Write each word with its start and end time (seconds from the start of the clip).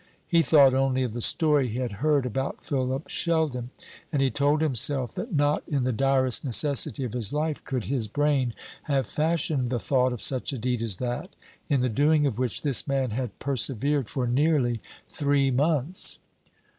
He 0.27 0.41
thought 0.41 0.73
only 0.73 1.03
of 1.03 1.13
the 1.13 1.21
story 1.21 1.67
he 1.69 1.77
had 1.77 1.91
heard 2.01 2.25
about 2.25 2.63
Philip 2.65 3.07
Sheldon; 3.07 3.69
and 4.11 4.19
he 4.19 4.31
told 4.31 4.59
himself 4.61 5.13
that 5.13 5.31
not 5.31 5.61
in 5.67 5.83
the 5.83 5.93
direst 5.93 6.43
necessity 6.43 7.03
of 7.03 7.13
his 7.13 7.31
life 7.31 7.63
could 7.63 7.83
his 7.83 8.07
brain 8.07 8.55
have 8.85 9.05
fashioned 9.05 9.69
the 9.69 9.77
thought 9.79 10.11
of 10.11 10.19
such 10.23 10.53
a 10.53 10.57
deed 10.57 10.81
as 10.81 10.97
that, 10.97 11.35
in 11.69 11.81
the 11.81 11.87
doing 11.87 12.25
of 12.25 12.39
which 12.39 12.63
this 12.63 12.87
man 12.87 13.11
had 13.11 13.37
persevered 13.37 14.09
for 14.09 14.25
nearly 14.25 14.81
three 15.07 15.51
months. 15.51 16.17